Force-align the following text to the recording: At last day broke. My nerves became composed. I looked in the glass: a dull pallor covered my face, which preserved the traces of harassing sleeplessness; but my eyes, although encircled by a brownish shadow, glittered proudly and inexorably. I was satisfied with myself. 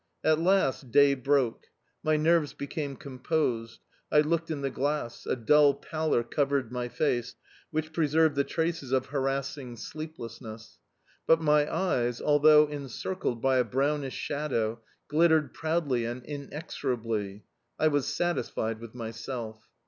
At 0.23 0.39
last 0.39 0.89
day 0.89 1.13
broke. 1.13 1.67
My 2.01 2.17
nerves 2.17 2.53
became 2.53 2.95
composed. 2.95 3.81
I 4.11 4.21
looked 4.21 4.49
in 4.49 4.61
the 4.61 4.71
glass: 4.71 5.27
a 5.27 5.35
dull 5.35 5.75
pallor 5.75 6.23
covered 6.23 6.71
my 6.71 6.89
face, 6.89 7.35
which 7.69 7.93
preserved 7.93 8.33
the 8.35 8.43
traces 8.43 8.91
of 8.91 9.05
harassing 9.05 9.77
sleeplessness; 9.77 10.79
but 11.27 11.39
my 11.39 11.71
eyes, 11.71 12.19
although 12.19 12.65
encircled 12.65 13.43
by 13.43 13.57
a 13.57 13.63
brownish 13.63 14.15
shadow, 14.15 14.81
glittered 15.07 15.53
proudly 15.53 16.05
and 16.05 16.25
inexorably. 16.25 17.43
I 17.77 17.89
was 17.89 18.07
satisfied 18.07 18.79
with 18.79 18.95
myself. 18.95 19.67